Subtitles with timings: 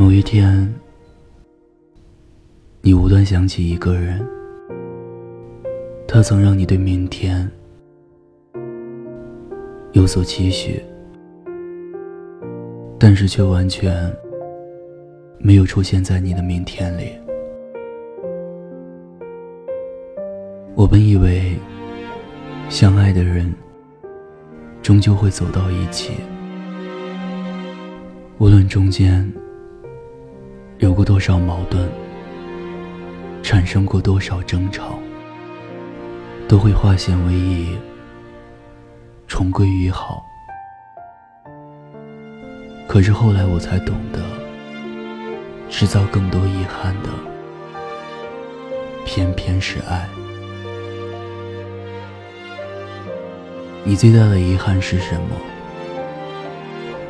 [0.00, 0.72] 某一天，
[2.82, 4.24] 你无端想起一个人，
[6.06, 7.50] 他曾让你对明天
[9.90, 10.80] 有所期许，
[12.96, 14.16] 但是却完全
[15.40, 17.10] 没有出现在你的明天里。
[20.76, 21.56] 我本以为，
[22.68, 23.52] 相爱的人
[24.80, 26.12] 终究会走到一起，
[28.38, 29.28] 无论中间。
[30.78, 31.88] 有过多少矛盾，
[33.42, 34.96] 产生过多少争吵，
[36.46, 37.76] 都会化险为夷，
[39.26, 40.24] 重归于好。
[42.86, 44.20] 可是后来我才懂得，
[45.68, 47.08] 制造更多遗憾的，
[49.04, 50.08] 偏偏是爱。
[53.82, 55.34] 你最大的遗憾是什么？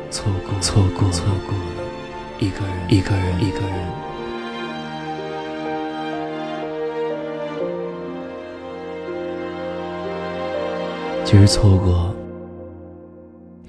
[0.09, 1.88] 错过，错过，错过了。
[2.39, 3.69] 一个人，一个人，一个人。
[11.25, 12.15] 其实“错过”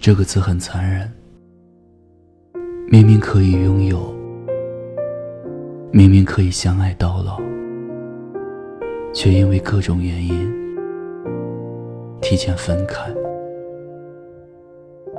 [0.01, 1.13] 这个词很残忍，
[2.87, 4.15] 明明可以拥有，
[5.91, 7.41] 明明可以相爱到老，
[9.13, 10.49] 却因为各种原因
[12.23, 13.13] 提前分开。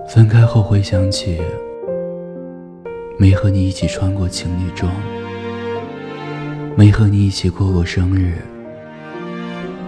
[0.07, 1.41] 分开后回想起。
[3.21, 4.91] 没和你一起穿过情侣装，
[6.75, 8.41] 没和你一起过过生日，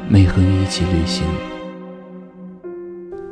[0.07, 1.25] 没和你一起旅行，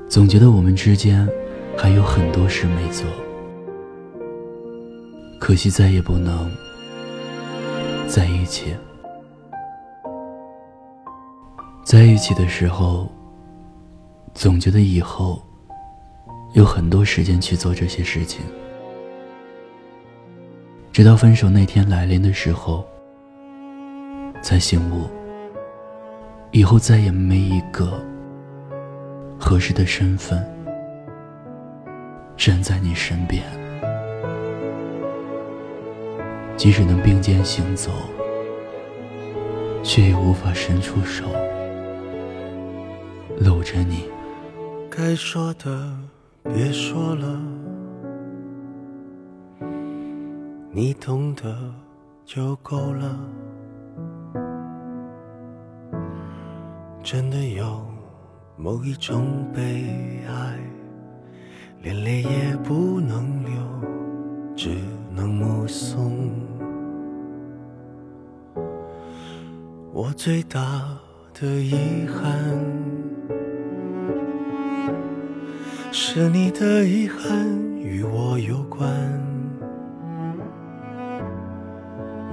[0.10, 1.30] 总觉得我们之间
[1.78, 3.06] 还有很多事没做，
[5.40, 6.50] 可惜再也不能
[8.08, 8.76] 在一起。
[11.86, 13.08] 在一起的时候，
[14.34, 15.40] 总觉得以后
[16.54, 18.42] 有很多时间去做这些事情。
[20.94, 22.86] 直到分手那天来临的时候，
[24.42, 25.10] 才醒悟，
[26.52, 27.98] 以后再也没一个
[29.40, 30.46] 合适的身份
[32.36, 33.42] 站在你身边，
[36.58, 37.90] 即使能并肩行走，
[39.82, 41.24] 却也无法伸出手
[43.40, 44.10] 搂着你。
[44.90, 45.98] 该说的
[46.54, 47.61] 别说了。
[50.74, 51.54] 你懂得
[52.24, 53.20] 就够了。
[57.04, 57.86] 真的有
[58.56, 60.58] 某一种悲哀，
[61.82, 63.52] 连泪也不能流，
[64.56, 64.78] 只
[65.14, 66.32] 能目送。
[69.92, 70.98] 我最大
[71.34, 72.34] 的遗憾，
[75.92, 77.46] 是你的遗憾
[77.78, 78.90] 与我有关。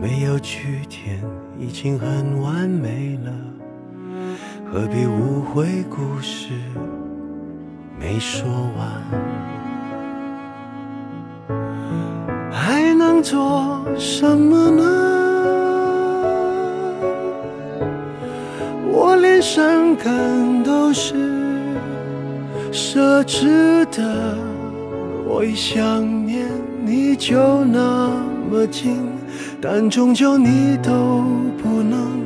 [0.01, 1.21] 没有句点，
[1.59, 3.33] 已经很完美了，
[4.71, 6.51] 何必误会故事
[7.99, 9.03] 没说完？
[12.53, 14.83] 还能做什么呢？
[18.91, 21.15] 我连伤感都是
[22.71, 24.37] 奢侈的，
[25.27, 26.47] 我一想念
[26.85, 28.13] 你就那
[28.49, 28.97] 么近。
[29.61, 31.25] 但终究你都
[31.61, 32.23] 不能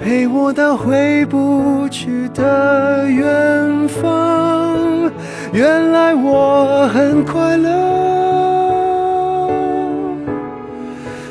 [0.00, 5.10] 陪我到回不去的远方。
[5.52, 7.68] 原来我很快乐，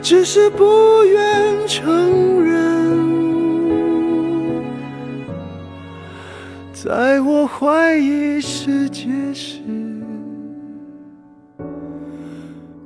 [0.02, 2.58] 只是不愿承认。
[6.74, 9.59] 在我怀疑世界时，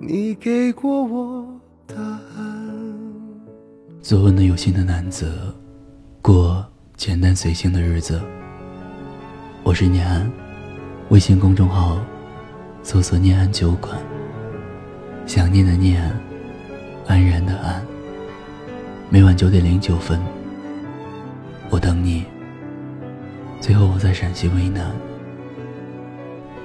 [0.03, 1.45] 你给过我
[1.85, 2.81] 答案。
[4.01, 5.31] 做温的有心的男子，
[6.23, 6.65] 过
[6.97, 8.19] 简单随性的日子。
[9.61, 10.27] 我是念安，
[11.09, 11.99] 微信公众号
[12.81, 13.95] 搜索“念安酒馆”，
[15.27, 16.11] 想念的念，
[17.05, 17.79] 安然的安。
[19.07, 20.19] 每晚九点零九分，
[21.69, 22.25] 我等你。
[23.59, 24.91] 最后，我在陕西渭南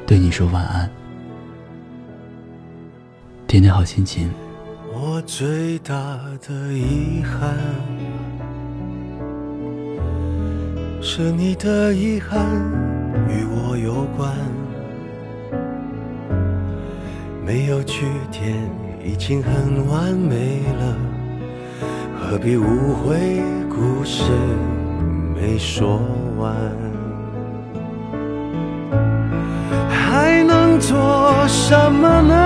[0.07, 0.91] 对你说晚安，
[3.57, 4.31] 天天好心情。
[4.93, 5.95] 我最大
[6.47, 7.57] 的遗憾，
[11.01, 12.39] 是你的遗憾
[13.31, 14.31] 与我有关。
[17.47, 18.55] 没有句点，
[19.03, 20.95] 已经很完美了，
[22.21, 24.23] 何必误会故事
[25.35, 25.99] 没说
[26.37, 26.55] 完？
[29.89, 30.95] 还能做
[31.49, 32.46] 什么呢？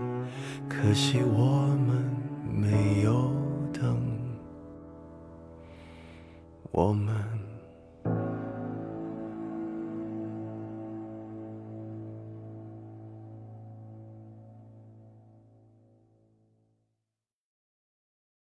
[0.71, 2.03] 可惜我们
[2.49, 3.29] 没有
[3.73, 4.01] 等，
[6.71, 7.40] 我们。